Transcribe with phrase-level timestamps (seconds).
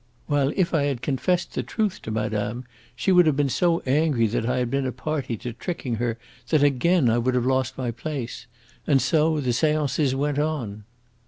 [0.25, 2.65] While if I had confessed the truth to madame,
[2.95, 6.17] she would have been so angry that I had been a party to tricking her
[6.49, 8.47] that again I would have lost my place.
[8.87, 10.85] And so the seances went on."